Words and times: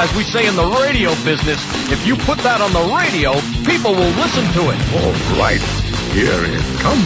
As 0.00 0.08
we 0.16 0.24
say 0.24 0.48
in 0.48 0.56
the 0.56 0.64
radio 0.64 1.12
business, 1.28 1.60
if 1.92 2.08
you 2.08 2.16
put 2.16 2.40
that 2.40 2.64
on 2.64 2.72
the 2.72 2.88
radio, 2.88 3.36
people 3.68 3.92
will 3.92 4.14
listen 4.16 4.48
to 4.56 4.72
it. 4.72 4.80
All 4.96 5.12
right, 5.36 5.60
here 6.16 6.40
it 6.40 6.64
comes. 6.80 7.04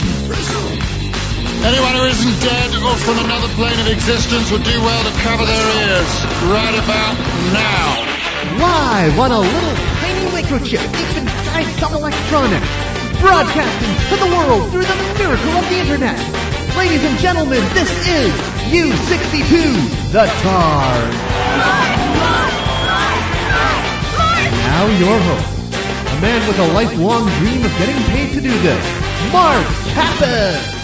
Anyone 1.67 1.95
who 1.99 2.07
isn't 2.07 2.38
dead 2.38 2.71
or 2.87 2.95
from 3.03 3.19
another 3.19 3.51
plane 3.59 3.75
of 3.83 3.91
existence 3.91 4.46
would 4.55 4.62
do 4.62 4.79
well 4.79 5.02
to 5.11 5.15
cover 5.27 5.43
their 5.43 5.66
ears 5.91 6.11
right 6.55 6.77
about 6.79 7.19
now. 7.51 7.98
Live 8.62 9.19
on 9.19 9.30
a 9.34 9.42
little 9.42 9.77
tiny 9.98 10.30
microchip 10.30 10.79
deep 10.79 11.12
inside 11.19 11.66
some 11.83 11.98
electronics. 11.98 12.70
Broadcasting 13.19 13.95
to 14.06 14.16
the 14.23 14.30
world 14.38 14.70
through 14.70 14.87
the 14.87 14.98
miracle 15.19 15.55
of 15.59 15.66
the 15.66 15.83
internet. 15.83 16.23
Ladies 16.79 17.02
and 17.02 17.19
gentlemen, 17.19 17.59
this 17.74 17.91
is 18.06 18.30
U62, 18.70 20.15
the 20.15 20.30
Targ. 20.47 21.23
Now 24.74 24.87
your 24.87 25.20
host, 25.20 25.73
a 25.73 26.20
man 26.20 26.48
with 26.48 26.59
a 26.59 26.73
lifelong 26.73 27.28
dream 27.38 27.65
of 27.65 27.70
getting 27.78 27.95
paid 28.06 28.34
to 28.34 28.41
do 28.41 28.51
this, 28.59 28.84
Mark 29.32 29.65
Kappas. 29.95 30.82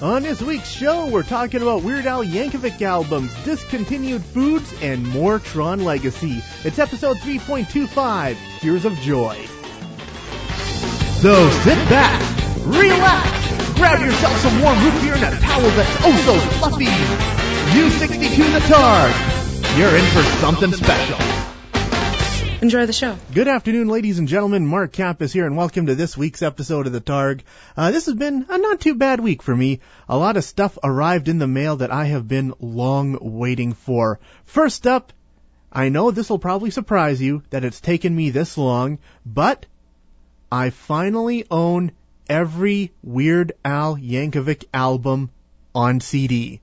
On 0.00 0.22
this 0.22 0.40
week's 0.40 0.70
show, 0.70 1.08
we're 1.08 1.24
talking 1.24 1.60
about 1.60 1.82
Weird 1.82 2.06
Al 2.06 2.24
Yankovic 2.24 2.80
albums, 2.80 3.34
discontinued 3.44 4.24
foods, 4.24 4.72
and 4.80 5.06
more 5.06 5.40
Tron 5.40 5.84
Legacy. 5.84 6.42
It's 6.64 6.78
episode 6.78 7.18
3.25, 7.18 8.38
Tears 8.60 8.86
of 8.86 8.94
Joy. 9.00 9.36
So 11.20 11.50
sit 11.50 11.76
back, 11.90 12.18
relax, 12.64 13.74
grab 13.74 14.00
yourself 14.00 14.38
some 14.38 14.58
warm 14.62 14.82
root 14.82 15.02
beer 15.02 15.14
and 15.16 15.34
a 15.34 15.38
towel 15.38 15.60
that's 15.60 15.96
oh 16.00 16.16
so 16.24 16.38
fluffy. 16.56 16.86
U62 17.76 18.52
the 18.54 18.60
Targ, 18.72 19.12
you're 19.78 19.94
in 19.94 20.04
for 20.12 20.22
something 20.40 20.72
special. 20.72 21.51
Enjoy 22.62 22.86
the 22.86 22.92
show. 22.92 23.18
Good 23.34 23.48
afternoon, 23.48 23.88
ladies 23.88 24.20
and 24.20 24.28
gentlemen. 24.28 24.68
Mark 24.68 24.92
Kappas 24.92 25.32
here, 25.32 25.46
and 25.46 25.56
welcome 25.56 25.86
to 25.86 25.96
this 25.96 26.16
week's 26.16 26.42
episode 26.42 26.86
of 26.86 26.92
the 26.92 27.00
Targ. 27.00 27.40
Uh, 27.76 27.90
this 27.90 28.06
has 28.06 28.14
been 28.14 28.46
a 28.48 28.56
not 28.56 28.78
too 28.78 28.94
bad 28.94 29.18
week 29.18 29.42
for 29.42 29.56
me. 29.56 29.80
A 30.08 30.16
lot 30.16 30.36
of 30.36 30.44
stuff 30.44 30.78
arrived 30.84 31.26
in 31.26 31.40
the 31.40 31.48
mail 31.48 31.78
that 31.78 31.90
I 31.90 32.04
have 32.04 32.28
been 32.28 32.54
long 32.60 33.18
waiting 33.20 33.72
for. 33.72 34.20
First 34.44 34.86
up, 34.86 35.12
I 35.72 35.88
know 35.88 36.12
this 36.12 36.30
will 36.30 36.38
probably 36.38 36.70
surprise 36.70 37.20
you 37.20 37.42
that 37.50 37.64
it's 37.64 37.80
taken 37.80 38.14
me 38.14 38.30
this 38.30 38.56
long, 38.56 39.00
but 39.26 39.66
I 40.52 40.70
finally 40.70 41.44
own 41.50 41.90
every 42.28 42.92
Weird 43.02 43.54
Al 43.64 43.96
Yankovic 43.96 44.66
album 44.72 45.30
on 45.74 45.98
CD. 45.98 46.60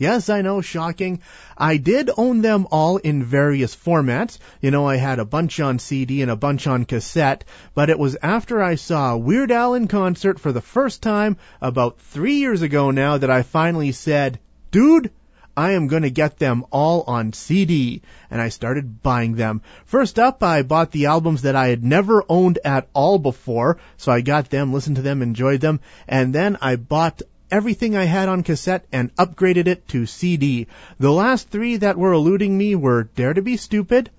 Yes, 0.00 0.30
I 0.30 0.40
know, 0.40 0.62
shocking. 0.62 1.20
I 1.58 1.76
did 1.76 2.08
own 2.16 2.40
them 2.40 2.66
all 2.70 2.96
in 2.96 3.22
various 3.22 3.76
formats. 3.76 4.38
You 4.62 4.70
know, 4.70 4.88
I 4.88 4.96
had 4.96 5.18
a 5.18 5.26
bunch 5.26 5.60
on 5.60 5.78
CD 5.78 6.22
and 6.22 6.30
a 6.30 6.36
bunch 6.36 6.66
on 6.66 6.86
cassette, 6.86 7.44
but 7.74 7.90
it 7.90 7.98
was 7.98 8.16
after 8.22 8.62
I 8.62 8.76
saw 8.76 9.18
Weird 9.18 9.52
Al 9.52 9.74
in 9.74 9.88
concert 9.88 10.40
for 10.40 10.52
the 10.52 10.62
first 10.62 11.02
time 11.02 11.36
about 11.60 12.00
three 12.00 12.36
years 12.36 12.62
ago 12.62 12.90
now 12.90 13.18
that 13.18 13.30
I 13.30 13.42
finally 13.42 13.92
said, 13.92 14.38
dude, 14.70 15.10
I 15.54 15.72
am 15.72 15.88
going 15.88 16.04
to 16.04 16.10
get 16.10 16.38
them 16.38 16.64
all 16.70 17.04
on 17.06 17.34
CD. 17.34 18.00
And 18.30 18.40
I 18.40 18.48
started 18.48 19.02
buying 19.02 19.34
them. 19.34 19.60
First 19.84 20.18
up, 20.18 20.42
I 20.42 20.62
bought 20.62 20.92
the 20.92 21.06
albums 21.06 21.42
that 21.42 21.56
I 21.56 21.68
had 21.68 21.84
never 21.84 22.24
owned 22.26 22.58
at 22.64 22.88
all 22.94 23.18
before. 23.18 23.76
So 23.98 24.10
I 24.10 24.22
got 24.22 24.48
them, 24.48 24.72
listened 24.72 24.96
to 24.96 25.02
them, 25.02 25.20
enjoyed 25.20 25.60
them. 25.60 25.80
And 26.08 26.34
then 26.34 26.56
I 26.62 26.76
bought 26.76 27.20
everything 27.50 27.96
I 27.96 28.04
had 28.04 28.28
on 28.28 28.42
cassette 28.42 28.86
and 28.92 29.14
upgraded 29.16 29.66
it 29.66 29.88
to 29.88 30.06
CD. 30.06 30.66
The 30.98 31.12
last 31.12 31.50
three 31.50 31.76
that 31.78 31.98
were 31.98 32.12
eluding 32.12 32.56
me 32.56 32.74
were 32.74 33.04
Dare 33.04 33.34
to 33.34 33.42
Be 33.42 33.56
Stupid, 33.56 34.10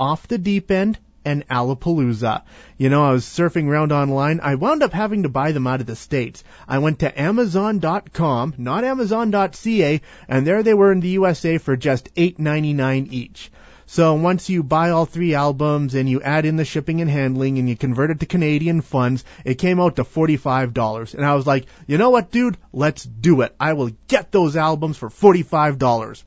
Off 0.00 0.28
the 0.28 0.38
Deep 0.38 0.70
End, 0.70 0.98
and 1.24 1.46
Alapalooza. 1.48 2.42
You 2.78 2.88
know, 2.88 3.04
I 3.04 3.12
was 3.12 3.24
surfing 3.24 3.66
around 3.66 3.92
online. 3.92 4.40
I 4.42 4.54
wound 4.54 4.82
up 4.82 4.92
having 4.92 5.24
to 5.24 5.28
buy 5.28 5.52
them 5.52 5.66
out 5.66 5.80
of 5.80 5.86
the 5.86 5.96
States. 5.96 6.42
I 6.66 6.78
went 6.78 7.00
to 7.00 7.20
Amazon.com, 7.20 8.54
not 8.56 8.84
Amazon.ca, 8.84 10.00
and 10.28 10.46
there 10.46 10.62
they 10.62 10.74
were 10.74 10.92
in 10.92 11.00
the 11.00 11.08
USA 11.08 11.58
for 11.58 11.76
just 11.76 12.14
$8.99 12.14 13.12
each. 13.12 13.50
So 13.90 14.12
once 14.12 14.50
you 14.50 14.62
buy 14.62 14.90
all 14.90 15.06
three 15.06 15.32
albums 15.34 15.94
and 15.94 16.10
you 16.10 16.20
add 16.20 16.44
in 16.44 16.56
the 16.56 16.66
shipping 16.66 17.00
and 17.00 17.10
handling 17.10 17.58
and 17.58 17.66
you 17.66 17.74
convert 17.74 18.10
it 18.10 18.20
to 18.20 18.26
Canadian 18.26 18.82
funds, 18.82 19.24
it 19.46 19.54
came 19.54 19.80
out 19.80 19.96
to 19.96 20.04
$45. 20.04 21.14
And 21.14 21.24
I 21.24 21.34
was 21.34 21.46
like, 21.46 21.64
you 21.86 21.96
know 21.96 22.10
what, 22.10 22.30
dude? 22.30 22.58
Let's 22.70 23.04
do 23.04 23.40
it. 23.40 23.54
I 23.58 23.72
will 23.72 23.90
get 24.06 24.30
those 24.30 24.56
albums 24.56 24.98
for 24.98 25.08
$45. 25.08 26.22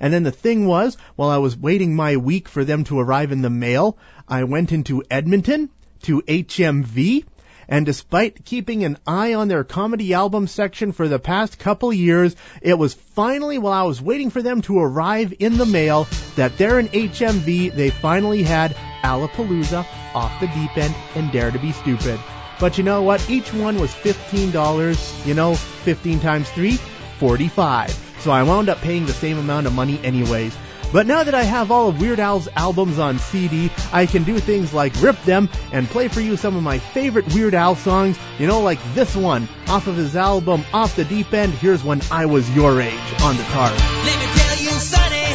And 0.00 0.14
then 0.14 0.22
the 0.22 0.30
thing 0.30 0.66
was, 0.66 0.96
while 1.14 1.28
I 1.28 1.36
was 1.36 1.58
waiting 1.58 1.94
my 1.94 2.16
week 2.16 2.48
for 2.48 2.64
them 2.64 2.84
to 2.84 2.98
arrive 2.98 3.32
in 3.32 3.42
the 3.42 3.50
mail, 3.50 3.98
I 4.26 4.44
went 4.44 4.72
into 4.72 5.04
Edmonton 5.10 5.68
to 6.04 6.22
HMV 6.22 7.26
and 7.70 7.86
despite 7.86 8.44
keeping 8.44 8.84
an 8.84 8.98
eye 9.06 9.34
on 9.34 9.46
their 9.46 9.62
comedy 9.62 10.12
album 10.12 10.48
section 10.48 10.90
for 10.90 11.06
the 11.06 11.20
past 11.20 11.58
couple 11.58 11.92
years, 11.92 12.34
it 12.60 12.76
was 12.76 12.94
finally 12.94 13.58
while 13.58 13.72
I 13.72 13.84
was 13.84 14.02
waiting 14.02 14.30
for 14.30 14.42
them 14.42 14.60
to 14.62 14.80
arrive 14.80 15.32
in 15.38 15.56
the 15.56 15.64
mail 15.64 16.08
that 16.34 16.58
there 16.58 16.80
in 16.80 16.88
HMV 16.88 17.72
they 17.72 17.90
finally 17.90 18.42
had 18.42 18.76
Alapalooza, 19.02 19.86
Off 20.14 20.40
the 20.40 20.48
Deep 20.48 20.76
End, 20.76 20.94
and 21.14 21.30
Dare 21.30 21.52
to 21.52 21.58
Be 21.60 21.70
Stupid. 21.70 22.18
But 22.58 22.76
you 22.76 22.84
know 22.84 23.02
what? 23.02 23.30
Each 23.30 23.54
one 23.54 23.80
was 23.80 23.92
$15. 23.92 25.26
You 25.26 25.34
know, 25.34 25.54
15 25.54 26.20
times 26.20 26.50
3, 26.50 26.72
45. 27.18 27.90
So 28.18 28.30
I 28.30 28.42
wound 28.42 28.68
up 28.68 28.78
paying 28.78 29.06
the 29.06 29.14
same 29.14 29.38
amount 29.38 29.66
of 29.66 29.72
money 29.72 29.98
anyways. 30.04 30.54
But 30.92 31.06
now 31.06 31.22
that 31.22 31.34
I 31.34 31.44
have 31.44 31.70
all 31.70 31.88
of 31.88 32.00
Weird 32.00 32.18
Al's 32.18 32.48
albums 32.56 32.98
on 32.98 33.18
CD, 33.18 33.70
I 33.92 34.06
can 34.06 34.24
do 34.24 34.38
things 34.38 34.74
like 34.74 34.92
rip 35.00 35.20
them 35.22 35.48
and 35.72 35.88
play 35.88 36.08
for 36.08 36.20
you 36.20 36.36
some 36.36 36.56
of 36.56 36.62
my 36.62 36.78
favorite 36.78 37.32
Weird 37.32 37.54
Al 37.54 37.76
songs, 37.76 38.18
you 38.38 38.46
know, 38.48 38.60
like 38.60 38.80
this 38.94 39.14
one 39.14 39.48
off 39.68 39.86
of 39.86 39.96
his 39.96 40.16
album 40.16 40.64
Off 40.72 40.96
the 40.96 41.04
Deep 41.04 41.32
End. 41.32 41.52
Here's 41.52 41.84
When 41.84 42.00
I 42.10 42.26
Was 42.26 42.50
Your 42.54 42.80
Age 42.80 43.20
on 43.22 43.36
the 43.36 43.42
Targ. 43.44 43.76
Let 44.04 44.18
me 44.18 44.26
tell 44.34 44.56
you, 44.58 44.70
sonny, 44.70 45.30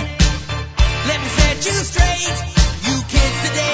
let 1.08 1.22
me 1.22 1.28
set 1.28 1.66
you 1.66 1.72
straight. 1.72 2.56
You 2.84 3.02
kids 3.08 3.50
today 3.50 3.65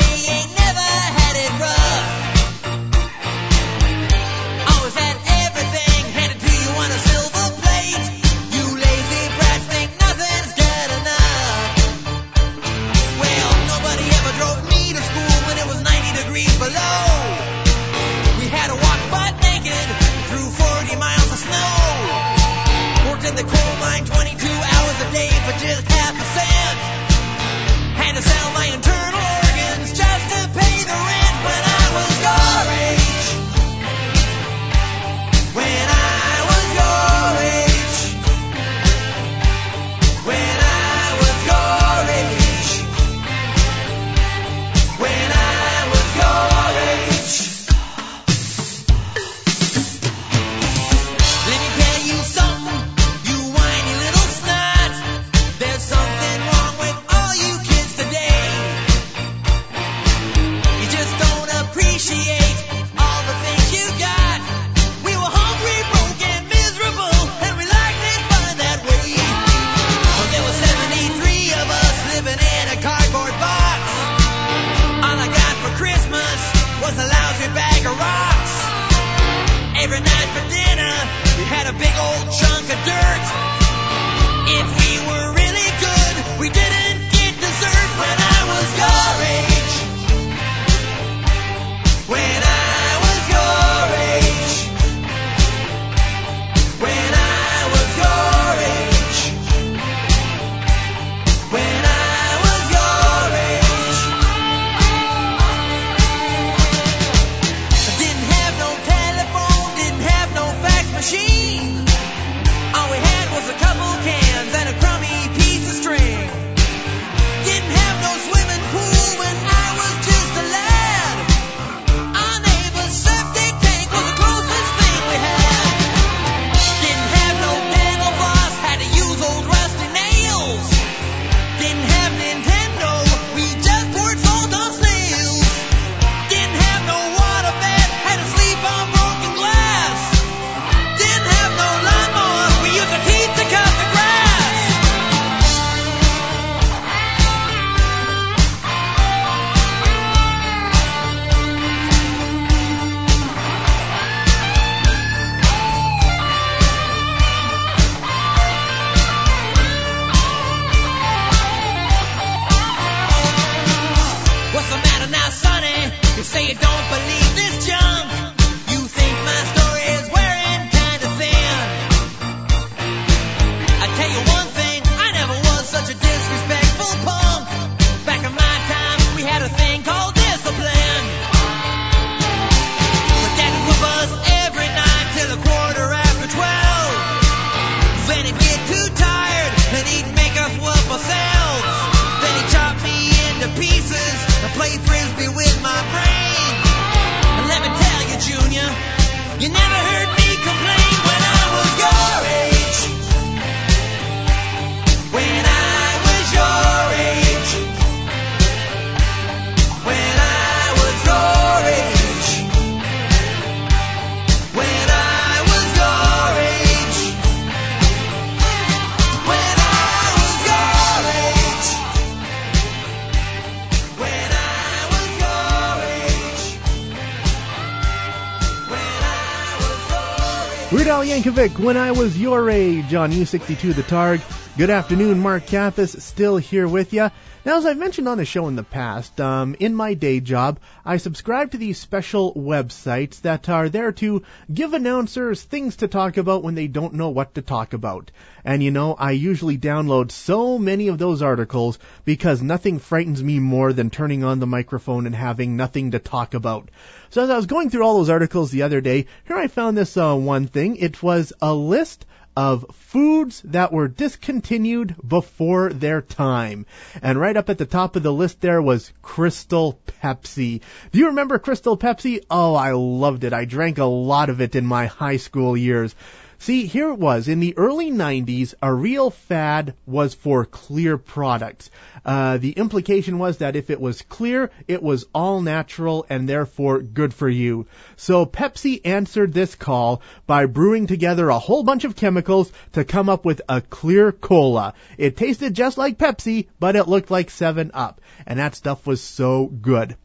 Al 231.01 231.07
Yankovic, 231.07 231.57
when 231.57 231.77
I 231.77 231.89
was 231.89 232.15
your 232.15 232.51
age 232.51 232.93
on 232.93 233.11
U62 233.11 233.73
The 233.73 233.81
Targ. 233.81 234.40
Good 234.57 234.69
afternoon, 234.69 235.19
Mark 235.19 235.45
Kappas, 235.45 236.01
still 236.01 236.35
here 236.35 236.67
with 236.67 236.91
you. 236.91 237.09
Now, 237.45 237.57
as 237.57 237.65
I've 237.65 237.77
mentioned 237.77 238.09
on 238.09 238.17
the 238.17 238.25
show 238.25 238.49
in 238.49 238.57
the 238.57 238.63
past, 238.63 239.21
um, 239.21 239.55
in 239.61 239.73
my 239.73 239.93
day 239.93 240.19
job, 240.19 240.59
I 240.83 240.97
subscribe 240.97 241.51
to 241.51 241.57
these 241.57 241.77
special 241.77 242.33
websites 242.33 243.21
that 243.21 243.47
are 243.47 243.69
there 243.69 243.93
to 243.93 244.23
give 244.53 244.73
announcers 244.73 245.41
things 245.41 245.77
to 245.77 245.87
talk 245.87 246.17
about 246.17 246.43
when 246.43 246.55
they 246.55 246.67
don't 246.67 246.95
know 246.95 247.11
what 247.11 247.35
to 247.35 247.41
talk 247.41 247.71
about. 247.71 248.11
And 248.43 248.61
you 248.61 248.71
know, 248.71 248.93
I 248.93 249.11
usually 249.11 249.57
download 249.57 250.11
so 250.11 250.59
many 250.59 250.89
of 250.89 250.97
those 250.97 251.21
articles 251.21 251.79
because 252.03 252.41
nothing 252.41 252.79
frightens 252.79 253.23
me 253.23 253.39
more 253.39 253.71
than 253.71 253.89
turning 253.89 254.25
on 254.25 254.41
the 254.41 254.47
microphone 254.47 255.05
and 255.05 255.15
having 255.15 255.55
nothing 255.55 255.91
to 255.91 255.99
talk 255.99 256.33
about. 256.33 256.67
So 257.09 257.23
as 257.23 257.29
I 257.29 257.37
was 257.37 257.45
going 257.45 257.69
through 257.69 257.85
all 257.85 257.99
those 257.99 258.09
articles 258.09 258.51
the 258.51 258.63
other 258.63 258.81
day, 258.81 259.05
here 259.25 259.37
I 259.37 259.47
found 259.47 259.77
this 259.77 259.95
uh, 259.95 260.13
one 260.13 260.47
thing. 260.47 260.75
It 260.75 261.01
was 261.01 261.31
a 261.41 261.53
list 261.53 262.05
of 262.35 262.65
foods 262.73 263.41
that 263.41 263.73
were 263.73 263.87
discontinued 263.87 264.95
before 265.05 265.71
their 265.71 266.01
time. 266.01 266.65
And 267.01 267.19
right 267.19 267.35
up 267.35 267.49
at 267.49 267.57
the 267.57 267.65
top 267.65 267.95
of 267.95 268.03
the 268.03 268.13
list 268.13 268.41
there 268.41 268.61
was 268.61 268.91
Crystal 269.01 269.79
Pepsi. 270.01 270.61
Do 270.91 270.99
you 270.99 271.07
remember 271.07 271.39
Crystal 271.39 271.77
Pepsi? 271.77 272.23
Oh, 272.29 272.55
I 272.55 272.71
loved 272.71 273.23
it. 273.23 273.33
I 273.33 273.45
drank 273.45 273.77
a 273.77 273.85
lot 273.85 274.29
of 274.29 274.41
it 274.41 274.55
in 274.55 274.65
my 274.65 274.85
high 274.85 275.17
school 275.17 275.57
years. 275.57 275.95
See, 276.41 276.65
here 276.65 276.89
it 276.89 276.97
was. 276.97 277.27
In 277.27 277.39
the 277.39 277.55
early 277.55 277.91
90s, 277.91 278.55
a 278.63 278.73
real 278.73 279.11
fad 279.11 279.75
was 279.85 280.15
for 280.15 280.43
clear 280.43 280.97
products. 280.97 281.69
Uh, 282.03 282.37
the 282.37 282.49
implication 282.53 283.19
was 283.19 283.37
that 283.37 283.55
if 283.55 283.69
it 283.69 283.79
was 283.79 284.01
clear, 284.01 284.49
it 284.67 284.81
was 284.81 285.05
all 285.13 285.41
natural 285.41 286.03
and 286.09 286.27
therefore 286.27 286.79
good 286.79 287.13
for 287.13 287.29
you. 287.29 287.67
So 287.95 288.25
Pepsi 288.25 288.81
answered 288.83 289.33
this 289.33 289.53
call 289.53 290.01
by 290.25 290.47
brewing 290.47 290.87
together 290.87 291.29
a 291.29 291.37
whole 291.37 291.61
bunch 291.61 291.83
of 291.83 291.95
chemicals 291.95 292.51
to 292.71 292.85
come 292.85 293.07
up 293.07 293.23
with 293.23 293.43
a 293.47 293.61
clear 293.61 294.11
cola. 294.11 294.73
It 294.97 295.17
tasted 295.17 295.53
just 295.53 295.77
like 295.77 295.99
Pepsi, 295.99 296.47
but 296.59 296.75
it 296.75 296.87
looked 296.87 297.11
like 297.11 297.29
7 297.29 297.69
Up. 297.75 298.01
And 298.25 298.39
that 298.39 298.55
stuff 298.55 298.87
was 298.87 298.99
so 298.99 299.45
good. 299.45 299.95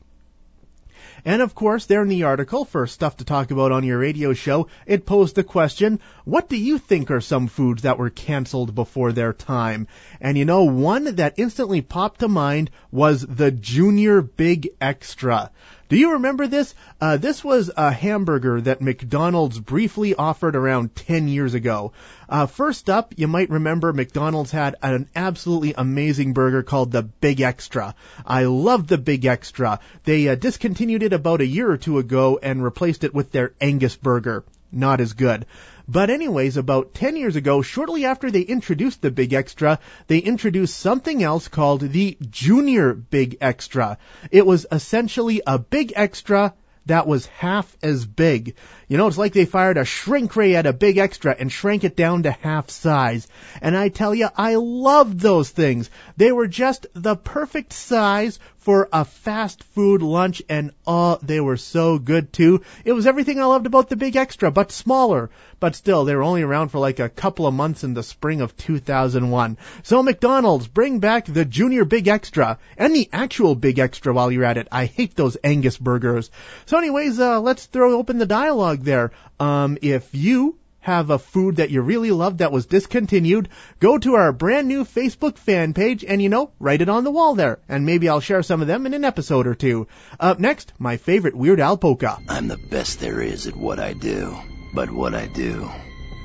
And 1.26 1.42
of 1.42 1.56
course, 1.56 1.86
there 1.86 2.02
in 2.02 2.08
the 2.08 2.22
article, 2.22 2.64
for 2.64 2.86
stuff 2.86 3.16
to 3.16 3.24
talk 3.24 3.50
about 3.50 3.72
on 3.72 3.82
your 3.82 3.98
radio 3.98 4.32
show, 4.32 4.68
it 4.86 5.06
posed 5.06 5.34
the 5.34 5.42
question, 5.42 5.98
what 6.24 6.48
do 6.48 6.56
you 6.56 6.78
think 6.78 7.10
are 7.10 7.20
some 7.20 7.48
foods 7.48 7.82
that 7.82 7.98
were 7.98 8.10
canceled 8.10 8.76
before 8.76 9.10
their 9.10 9.32
time? 9.32 9.88
And 10.20 10.38
you 10.38 10.44
know, 10.44 10.62
one 10.62 11.16
that 11.16 11.34
instantly 11.36 11.82
popped 11.82 12.20
to 12.20 12.28
mind 12.28 12.70
was 12.92 13.22
the 13.22 13.50
Junior 13.50 14.22
Big 14.22 14.68
Extra. 14.80 15.50
Do 15.88 15.96
you 15.96 16.14
remember 16.14 16.48
this? 16.48 16.74
Uh, 17.00 17.16
this 17.16 17.44
was 17.44 17.70
a 17.76 17.92
hamburger 17.92 18.60
that 18.62 18.80
McDonald's 18.80 19.60
briefly 19.60 20.16
offered 20.16 20.56
around 20.56 20.96
10 20.96 21.28
years 21.28 21.54
ago. 21.54 21.92
Uh, 22.28 22.46
first 22.46 22.90
up, 22.90 23.14
you 23.16 23.28
might 23.28 23.50
remember 23.50 23.92
McDonald's 23.92 24.50
had 24.50 24.74
an 24.82 25.08
absolutely 25.14 25.74
amazing 25.78 26.32
burger 26.32 26.64
called 26.64 26.90
the 26.90 27.04
Big 27.04 27.40
Extra. 27.40 27.94
I 28.26 28.44
loved 28.44 28.88
the 28.88 28.98
Big 28.98 29.26
Extra. 29.26 29.78
They 30.02 30.26
uh, 30.26 30.34
discontinued 30.34 31.04
it 31.04 31.12
about 31.12 31.40
a 31.40 31.46
year 31.46 31.70
or 31.70 31.76
two 31.76 31.98
ago 31.98 32.40
and 32.42 32.64
replaced 32.64 33.04
it 33.04 33.14
with 33.14 33.30
their 33.30 33.52
Angus 33.60 33.94
burger. 33.94 34.44
Not 34.72 35.00
as 35.00 35.12
good. 35.12 35.46
But 35.88 36.10
anyways, 36.10 36.56
about 36.56 36.94
10 36.94 37.16
years 37.16 37.36
ago, 37.36 37.62
shortly 37.62 38.04
after 38.04 38.30
they 38.30 38.40
introduced 38.40 39.02
the 39.02 39.10
Big 39.10 39.32
Extra, 39.32 39.78
they 40.08 40.18
introduced 40.18 40.76
something 40.76 41.22
else 41.22 41.46
called 41.48 41.80
the 41.80 42.18
Junior 42.28 42.92
Big 42.92 43.36
Extra. 43.40 43.98
It 44.30 44.44
was 44.44 44.66
essentially 44.72 45.42
a 45.46 45.58
Big 45.58 45.92
Extra 45.94 46.54
that 46.86 47.06
was 47.06 47.26
half 47.26 47.76
as 47.82 48.06
big. 48.06 48.54
You 48.88 48.96
know, 48.96 49.08
it's 49.08 49.18
like 49.18 49.32
they 49.32 49.44
fired 49.44 49.76
a 49.76 49.84
shrink 49.84 50.34
ray 50.36 50.54
at 50.54 50.66
a 50.66 50.72
big 50.72 50.98
extra 50.98 51.34
and 51.36 51.50
shrank 51.50 51.82
it 51.82 51.96
down 51.96 52.22
to 52.22 52.30
half 52.30 52.70
size. 52.70 53.26
And 53.60 53.76
I 53.76 53.88
tell 53.88 54.14
you, 54.14 54.28
I 54.36 54.54
loved 54.54 55.18
those 55.18 55.50
things. 55.50 55.90
They 56.16 56.30
were 56.30 56.46
just 56.46 56.86
the 56.94 57.16
perfect 57.16 57.72
size 57.72 58.38
for 58.66 58.88
a 58.92 59.04
fast 59.04 59.62
food 59.62 60.02
lunch 60.02 60.42
and 60.48 60.72
oh, 60.88 61.16
they 61.22 61.38
were 61.40 61.56
so 61.56 62.00
good 62.00 62.32
too. 62.32 62.62
It 62.84 62.94
was 62.94 63.06
everything 63.06 63.40
I 63.40 63.44
loved 63.44 63.64
about 63.64 63.88
the 63.88 63.94
big 63.94 64.16
extra, 64.16 64.50
but 64.50 64.72
smaller. 64.72 65.30
But 65.60 65.76
still, 65.76 66.04
they 66.04 66.16
were 66.16 66.24
only 66.24 66.42
around 66.42 66.70
for 66.70 66.80
like 66.80 66.98
a 66.98 67.08
couple 67.08 67.46
of 67.46 67.54
months 67.54 67.84
in 67.84 67.94
the 67.94 68.02
spring 68.02 68.40
of 68.40 68.56
2001. 68.56 69.56
So 69.84 70.02
McDonald's, 70.02 70.66
bring 70.66 70.98
back 70.98 71.26
the 71.26 71.44
junior 71.44 71.84
big 71.84 72.08
extra 72.08 72.58
and 72.76 72.92
the 72.92 73.08
actual 73.12 73.54
big 73.54 73.78
extra 73.78 74.12
while 74.12 74.32
you're 74.32 74.42
at 74.42 74.58
it. 74.58 74.66
I 74.72 74.86
hate 74.86 75.14
those 75.14 75.36
Angus 75.44 75.78
burgers. 75.78 76.32
So 76.64 76.76
anyways, 76.76 77.20
uh, 77.20 77.40
let's 77.40 77.66
throw 77.66 77.96
open 77.96 78.18
the 78.18 78.26
dialogue 78.26 78.82
there. 78.82 79.12
Um, 79.38 79.78
if 79.80 80.12
you 80.12 80.58
have 80.86 81.10
a 81.10 81.18
food 81.18 81.56
that 81.56 81.70
you 81.70 81.82
really 81.82 82.12
love 82.12 82.38
that 82.38 82.52
was 82.52 82.66
discontinued, 82.66 83.48
go 83.80 83.98
to 83.98 84.14
our 84.14 84.32
brand 84.32 84.68
new 84.68 84.84
Facebook 84.84 85.36
fan 85.36 85.74
page 85.74 86.04
and 86.04 86.22
you 86.22 86.28
know, 86.28 86.52
write 86.60 86.80
it 86.80 86.88
on 86.88 87.02
the 87.02 87.10
wall 87.10 87.34
there. 87.34 87.58
And 87.68 87.84
maybe 87.84 88.08
I'll 88.08 88.20
share 88.20 88.44
some 88.44 88.62
of 88.62 88.68
them 88.68 88.86
in 88.86 88.94
an 88.94 89.04
episode 89.04 89.48
or 89.48 89.56
two. 89.56 89.88
Up 90.20 90.38
next, 90.38 90.72
my 90.78 90.96
favorite 90.96 91.34
Weird 91.34 91.58
Al 91.58 91.76
polka. 91.76 92.20
I'm 92.28 92.46
the 92.46 92.56
best 92.56 93.00
there 93.00 93.20
is 93.20 93.48
at 93.48 93.56
what 93.56 93.80
I 93.80 93.94
do, 93.94 94.36
but 94.72 94.88
what 94.88 95.12
I 95.12 95.26
do 95.26 95.68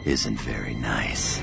isn't 0.06 0.40
very 0.40 0.76
nice. 0.76 1.40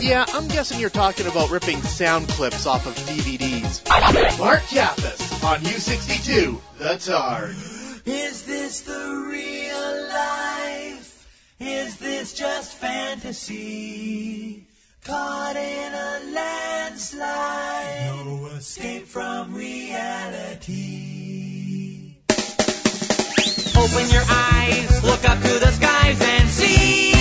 Yeah, 0.00 0.24
I'm 0.26 0.48
guessing 0.48 0.80
you're 0.80 0.88
talking 0.88 1.26
about 1.26 1.50
ripping 1.50 1.82
sound 1.82 2.28
clips 2.28 2.66
off 2.66 2.86
of 2.86 2.94
DVDs. 2.94 3.86
Mark 4.38 4.62
Kappas 4.62 5.44
on 5.44 5.58
U62, 5.60 6.60
The 6.78 6.84
Targ. 6.84 8.06
Is 8.06 8.46
this 8.46 8.80
the 8.80 9.26
real 9.30 10.08
life? 10.08 10.73
Is 11.60 11.98
this 11.98 12.32
just 12.34 12.74
fantasy? 12.78 14.66
Caught 15.04 15.56
in 15.56 15.92
a 15.94 16.20
landslide. 16.34 18.10
No 18.26 18.46
escape 18.46 19.06
from 19.06 19.54
reality. 19.54 20.94
Open 23.76 24.10
your 24.10 24.24
eyes, 24.28 25.04
look 25.04 25.28
up 25.28 25.40
to 25.42 25.58
the 25.60 25.70
skies 25.70 26.20
and 26.20 26.48
see. 26.48 27.13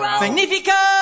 Magnífico! 0.00 0.97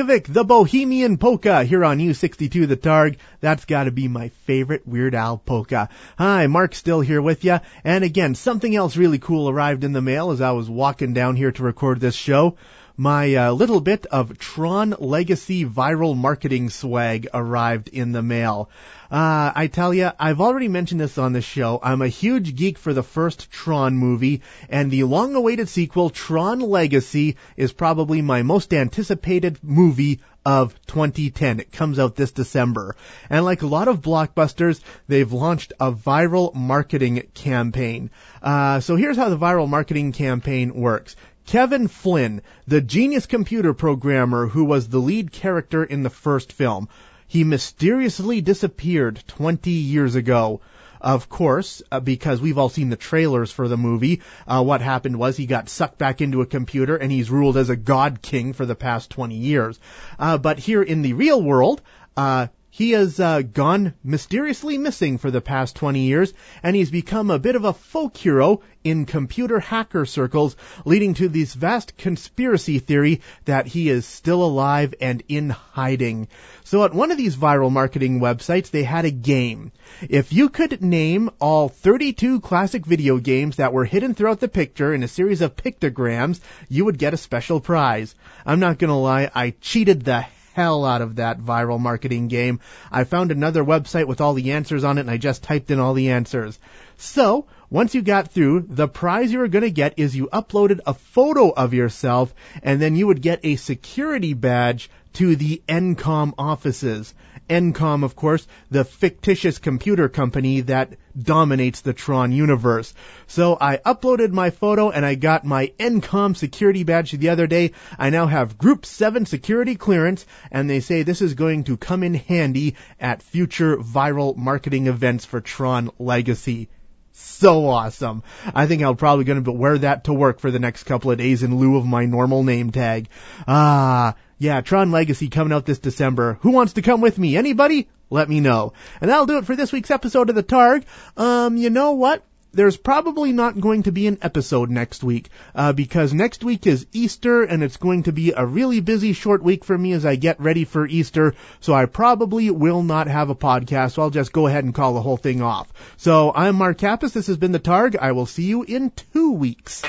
Yankovic, 0.00 0.32
the 0.32 0.44
Bohemian 0.44 1.18
Polka, 1.18 1.62
here 1.62 1.84
on 1.84 1.98
U62 1.98 2.66
The 2.66 2.76
Targ. 2.76 3.18
That's 3.40 3.66
gotta 3.66 3.90
be 3.90 4.08
my 4.08 4.30
favorite 4.46 4.88
Weird 4.88 5.14
Al 5.14 5.36
polka. 5.36 5.90
Hi, 6.16 6.46
Mark 6.46 6.74
still 6.74 7.02
here 7.02 7.20
with 7.20 7.44
ya. 7.44 7.58
And 7.84 8.02
again, 8.02 8.34
something 8.34 8.74
else 8.74 8.96
really 8.96 9.18
cool 9.18 9.50
arrived 9.50 9.84
in 9.84 9.92
the 9.92 10.00
mail 10.00 10.30
as 10.30 10.40
I 10.40 10.52
was 10.52 10.70
walking 10.70 11.12
down 11.12 11.36
here 11.36 11.52
to 11.52 11.62
record 11.62 12.00
this 12.00 12.14
show. 12.14 12.56
My 13.00 13.34
uh, 13.34 13.52
little 13.52 13.80
bit 13.80 14.04
of 14.04 14.36
Tron 14.36 14.94
Legacy 14.98 15.64
viral 15.64 16.14
marketing 16.14 16.68
swag 16.68 17.28
arrived 17.32 17.88
in 17.88 18.12
the 18.12 18.20
mail. 18.20 18.68
Uh, 19.10 19.52
I 19.54 19.68
tell 19.68 19.94
ya, 19.94 20.12
I've 20.20 20.42
already 20.42 20.68
mentioned 20.68 21.00
this 21.00 21.16
on 21.16 21.32
the 21.32 21.40
show. 21.40 21.80
I'm 21.82 22.02
a 22.02 22.08
huge 22.08 22.54
geek 22.54 22.76
for 22.76 22.92
the 22.92 23.02
first 23.02 23.50
Tron 23.50 23.96
movie, 23.96 24.42
and 24.68 24.90
the 24.90 25.04
long-awaited 25.04 25.70
sequel, 25.70 26.10
Tron 26.10 26.60
Legacy, 26.60 27.36
is 27.56 27.72
probably 27.72 28.20
my 28.20 28.42
most 28.42 28.74
anticipated 28.74 29.58
movie 29.62 30.20
of 30.44 30.74
2010. 30.86 31.60
It 31.60 31.72
comes 31.72 31.98
out 31.98 32.16
this 32.16 32.32
December. 32.32 32.96
And 33.28 33.44
like 33.44 33.62
a 33.62 33.66
lot 33.66 33.88
of 33.88 34.00
blockbusters, 34.00 34.80
they've 35.06 35.30
launched 35.30 35.72
a 35.80 35.92
viral 35.92 36.54
marketing 36.54 37.22
campaign. 37.34 38.10
Uh, 38.42 38.80
so 38.80 38.96
here's 38.96 39.16
how 39.16 39.28
the 39.28 39.38
viral 39.38 39.68
marketing 39.68 40.12
campaign 40.12 40.74
works. 40.74 41.16
Kevin 41.50 41.88
Flynn, 41.88 42.42
the 42.68 42.80
genius 42.80 43.26
computer 43.26 43.74
programmer 43.74 44.46
who 44.46 44.64
was 44.64 44.86
the 44.86 45.00
lead 45.00 45.32
character 45.32 45.82
in 45.82 46.04
the 46.04 46.08
first 46.08 46.52
film, 46.52 46.88
he 47.26 47.42
mysteriously 47.42 48.40
disappeared 48.40 49.24
20 49.26 49.68
years 49.68 50.14
ago. 50.14 50.60
Of 51.00 51.28
course, 51.28 51.82
uh, 51.90 51.98
because 51.98 52.40
we've 52.40 52.56
all 52.56 52.68
seen 52.68 52.88
the 52.88 52.94
trailers 52.94 53.50
for 53.50 53.66
the 53.66 53.76
movie, 53.76 54.20
uh, 54.46 54.62
what 54.62 54.80
happened 54.80 55.18
was 55.18 55.36
he 55.36 55.46
got 55.46 55.68
sucked 55.68 55.98
back 55.98 56.20
into 56.20 56.40
a 56.40 56.46
computer 56.46 56.96
and 56.96 57.10
he's 57.10 57.32
ruled 57.32 57.56
as 57.56 57.68
a 57.68 57.74
god 57.74 58.22
king 58.22 58.52
for 58.52 58.64
the 58.64 58.76
past 58.76 59.10
20 59.10 59.34
years. 59.34 59.80
Uh, 60.20 60.38
but 60.38 60.60
here 60.60 60.84
in 60.84 61.02
the 61.02 61.14
real 61.14 61.42
world, 61.42 61.82
uh, 62.16 62.46
he 62.72 62.92
has 62.92 63.18
uh, 63.18 63.42
gone 63.42 63.94
mysteriously 64.04 64.78
missing 64.78 65.18
for 65.18 65.30
the 65.30 65.40
past 65.40 65.74
20 65.74 66.00
years, 66.00 66.32
and 66.62 66.76
he's 66.76 66.90
become 66.90 67.28
a 67.28 67.38
bit 67.38 67.56
of 67.56 67.64
a 67.64 67.72
folk 67.72 68.16
hero 68.16 68.62
in 68.84 69.06
computer 69.06 69.58
hacker 69.58 70.06
circles, 70.06 70.56
leading 70.84 71.14
to 71.14 71.28
this 71.28 71.52
vast 71.52 71.96
conspiracy 71.96 72.78
theory 72.78 73.20
that 73.44 73.66
he 73.66 73.88
is 73.88 74.06
still 74.06 74.42
alive 74.44 74.94
and 75.00 75.22
in 75.28 75.50
hiding. 75.50 76.28
So 76.62 76.84
at 76.84 76.94
one 76.94 77.10
of 77.10 77.18
these 77.18 77.36
viral 77.36 77.72
marketing 77.72 78.20
websites, 78.20 78.70
they 78.70 78.84
had 78.84 79.04
a 79.04 79.10
game. 79.10 79.72
If 80.08 80.32
you 80.32 80.48
could 80.48 80.80
name 80.80 81.30
all 81.40 81.68
32 81.68 82.40
classic 82.40 82.86
video 82.86 83.18
games 83.18 83.56
that 83.56 83.72
were 83.72 83.84
hidden 83.84 84.14
throughout 84.14 84.38
the 84.38 84.48
picture 84.48 84.94
in 84.94 85.02
a 85.02 85.08
series 85.08 85.40
of 85.40 85.56
pictograms, 85.56 86.40
you 86.68 86.84
would 86.84 86.98
get 86.98 87.14
a 87.14 87.18
special 87.18 87.60
prize. 87.60 88.14
I'm 88.46 88.60
not 88.60 88.78
gonna 88.78 88.98
lie, 88.98 89.28
I 89.34 89.54
cheated 89.60 90.04
the 90.04 90.24
hell 90.54 90.84
out 90.84 91.02
of 91.02 91.16
that 91.16 91.40
viral 91.40 91.80
marketing 91.80 92.28
game. 92.28 92.60
I 92.90 93.04
found 93.04 93.30
another 93.30 93.64
website 93.64 94.06
with 94.06 94.20
all 94.20 94.34
the 94.34 94.52
answers 94.52 94.84
on 94.84 94.98
it 94.98 95.02
and 95.02 95.10
I 95.10 95.16
just 95.16 95.42
typed 95.42 95.70
in 95.70 95.80
all 95.80 95.94
the 95.94 96.10
answers. 96.10 96.58
So, 96.96 97.46
once 97.70 97.94
you 97.94 98.02
got 98.02 98.32
through, 98.32 98.66
the 98.68 98.88
prize 98.88 99.32
you 99.32 99.38
were 99.38 99.48
going 99.48 99.62
to 99.62 99.70
get 99.70 99.94
is 99.96 100.16
you 100.16 100.28
uploaded 100.32 100.80
a 100.86 100.94
photo 100.94 101.50
of 101.50 101.72
yourself 101.72 102.34
and 102.62 102.82
then 102.82 102.96
you 102.96 103.06
would 103.06 103.22
get 103.22 103.40
a 103.44 103.56
security 103.56 104.34
badge 104.34 104.90
to 105.14 105.36
the 105.36 105.62
ENCOM 105.68 106.34
offices. 106.38 107.14
ENCOM, 107.48 108.04
of 108.04 108.14
course, 108.14 108.46
the 108.70 108.84
fictitious 108.84 109.58
computer 109.58 110.08
company 110.08 110.60
that 110.62 110.94
dominates 111.20 111.80
the 111.80 111.92
Tron 111.92 112.30
universe. 112.30 112.94
So 113.26 113.58
I 113.60 113.78
uploaded 113.78 114.30
my 114.30 114.50
photo 114.50 114.90
and 114.90 115.04
I 115.04 115.16
got 115.16 115.44
my 115.44 115.72
ENCOM 115.78 116.36
security 116.36 116.84
badge 116.84 117.10
the 117.10 117.30
other 117.30 117.48
day. 117.48 117.72
I 117.98 118.10
now 118.10 118.26
have 118.26 118.56
Group 118.56 118.86
7 118.86 119.26
security 119.26 119.74
clearance 119.74 120.24
and 120.52 120.70
they 120.70 120.80
say 120.80 121.02
this 121.02 121.22
is 121.22 121.34
going 121.34 121.64
to 121.64 121.76
come 121.76 122.04
in 122.04 122.14
handy 122.14 122.76
at 123.00 123.22
future 123.22 123.76
viral 123.76 124.36
marketing 124.36 124.86
events 124.86 125.24
for 125.24 125.40
Tron 125.40 125.90
Legacy 125.98 126.68
so 127.12 127.68
awesome. 127.68 128.22
I 128.54 128.66
think 128.66 128.82
I'm 128.82 128.96
probably 128.96 129.24
going 129.24 129.42
to 129.42 129.52
wear 129.52 129.78
that 129.78 130.04
to 130.04 130.12
work 130.12 130.40
for 130.40 130.50
the 130.50 130.58
next 130.58 130.84
couple 130.84 131.10
of 131.10 131.18
days 131.18 131.42
in 131.42 131.56
lieu 131.56 131.76
of 131.76 131.84
my 131.84 132.06
normal 132.06 132.42
name 132.44 132.70
tag. 132.70 133.08
Ah, 133.46 134.14
yeah, 134.40 134.62
Tron 134.62 134.90
Legacy 134.90 135.28
coming 135.28 135.52
out 135.52 135.66
this 135.66 135.78
December. 135.78 136.38
Who 136.40 136.50
wants 136.50 136.72
to 136.72 136.82
come 136.82 137.02
with 137.02 137.18
me? 137.18 137.36
Anybody? 137.36 137.88
Let 138.08 138.26
me 138.26 138.40
know. 138.40 138.72
And 139.00 139.10
that'll 139.10 139.26
do 139.26 139.36
it 139.36 139.44
for 139.44 139.54
this 139.54 139.70
week's 139.70 139.90
episode 139.90 140.30
of 140.30 140.34
the 140.34 140.42
Targ. 140.42 140.84
Um, 141.16 141.58
you 141.58 141.68
know 141.68 141.92
what? 141.92 142.24
There's 142.52 142.78
probably 142.78 143.32
not 143.32 143.60
going 143.60 143.82
to 143.82 143.92
be 143.92 144.06
an 144.06 144.18
episode 144.22 144.70
next 144.70 145.04
week, 145.04 145.28
uh, 145.54 145.74
because 145.74 146.14
next 146.14 146.42
week 146.42 146.66
is 146.66 146.86
Easter 146.92 147.42
and 147.42 147.62
it's 147.62 147.76
going 147.76 148.04
to 148.04 148.12
be 148.12 148.32
a 148.32 148.44
really 148.44 148.80
busy 148.80 149.12
short 149.12 149.42
week 149.42 149.62
for 149.62 149.76
me 149.76 149.92
as 149.92 150.06
I 150.06 150.16
get 150.16 150.40
ready 150.40 150.64
for 150.64 150.86
Easter, 150.86 151.34
so 151.60 151.74
I 151.74 151.84
probably 151.84 152.50
will 152.50 152.82
not 152.82 153.06
have 153.06 153.30
a 153.30 153.36
podcast, 153.36 153.92
so 153.92 154.02
I'll 154.02 154.10
just 154.10 154.32
go 154.32 154.48
ahead 154.48 154.64
and 154.64 154.74
call 154.74 154.94
the 154.94 155.02
whole 155.02 155.18
thing 155.18 155.42
off. 155.42 155.72
So 155.96 156.32
I'm 156.34 156.56
Mark 156.56 156.78
Kappas, 156.78 157.12
this 157.12 157.28
has 157.28 157.36
been 157.36 157.52
the 157.52 157.60
Targ, 157.60 157.94
I 157.96 158.12
will 158.12 158.26
see 158.26 158.46
you 158.46 158.64
in 158.64 158.90
two 159.12 159.30
weeks. 159.30 159.84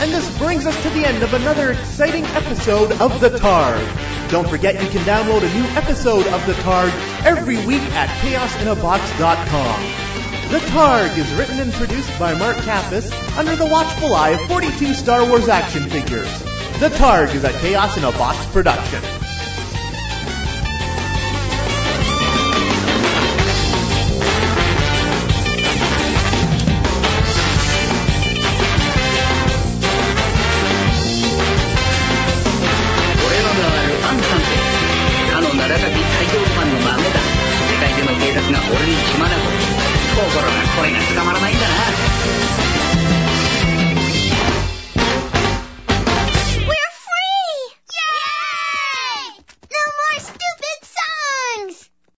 And 0.00 0.12
this 0.12 0.38
brings 0.38 0.66
us 0.66 0.80
to 0.82 0.90
the 0.90 1.06
end 1.06 1.22
of 1.22 1.32
another 1.34 1.70
exciting 1.72 2.24
episode 2.26 2.92
of 3.00 3.20
The 3.20 3.30
Targ. 3.30 4.30
Don't 4.30 4.48
forget 4.48 4.82
you 4.82 4.88
can 4.90 5.04
download 5.04 5.42
a 5.42 5.54
new 5.54 5.64
episode 5.76 6.26
of 6.26 6.44
The 6.46 6.52
Targ 6.54 6.90
every 7.24 7.64
week 7.64 7.82
at 7.92 8.08
chaosinabox.com. 8.20 9.80
The 10.50 10.58
Targ 10.58 11.16
is 11.16 11.32
written 11.34 11.58
and 11.60 11.72
produced 11.72 12.18
by 12.18 12.34
Mark 12.34 12.56
Kappas 12.58 13.10
under 13.38 13.56
the 13.56 13.66
watchful 13.66 14.14
eye 14.14 14.30
of 14.30 14.40
42 14.42 14.94
Star 14.94 15.26
Wars 15.28 15.48
action 15.48 15.88
figures. 15.88 16.30
The 16.80 16.90
Targ 16.90 17.34
is 17.34 17.44
a 17.44 17.52
Chaos 17.60 17.96
in 17.96 18.04
a 18.04 18.12
Box 18.12 18.44
production. 18.46 19.02